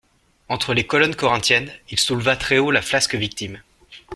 [0.49, 3.61] Entre les colonnes corinthiennes, il souleva très haut la flasque victime.